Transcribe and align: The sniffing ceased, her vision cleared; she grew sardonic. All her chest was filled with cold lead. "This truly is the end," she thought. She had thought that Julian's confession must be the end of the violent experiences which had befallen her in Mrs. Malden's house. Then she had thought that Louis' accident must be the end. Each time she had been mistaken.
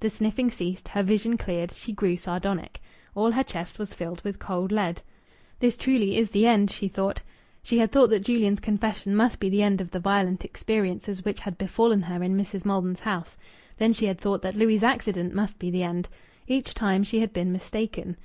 The 0.00 0.10
sniffing 0.10 0.50
ceased, 0.50 0.88
her 0.88 1.02
vision 1.04 1.36
cleared; 1.36 1.70
she 1.70 1.92
grew 1.92 2.16
sardonic. 2.16 2.82
All 3.14 3.30
her 3.30 3.44
chest 3.44 3.78
was 3.78 3.94
filled 3.94 4.20
with 4.22 4.40
cold 4.40 4.72
lead. 4.72 5.00
"This 5.60 5.76
truly 5.76 6.16
is 6.16 6.30
the 6.30 6.44
end," 6.44 6.72
she 6.72 6.88
thought. 6.88 7.22
She 7.62 7.78
had 7.78 7.92
thought 7.92 8.10
that 8.10 8.24
Julian's 8.24 8.58
confession 8.58 9.14
must 9.14 9.38
be 9.38 9.48
the 9.48 9.62
end 9.62 9.80
of 9.80 9.92
the 9.92 10.00
violent 10.00 10.44
experiences 10.44 11.24
which 11.24 11.38
had 11.38 11.56
befallen 11.56 12.02
her 12.02 12.20
in 12.20 12.36
Mrs. 12.36 12.64
Malden's 12.64 12.98
house. 12.98 13.36
Then 13.76 13.92
she 13.92 14.06
had 14.06 14.20
thought 14.20 14.42
that 14.42 14.56
Louis' 14.56 14.82
accident 14.82 15.34
must 15.36 15.56
be 15.56 15.70
the 15.70 15.84
end. 15.84 16.08
Each 16.48 16.74
time 16.74 17.04
she 17.04 17.20
had 17.20 17.32
been 17.32 17.52
mistaken. 17.52 18.16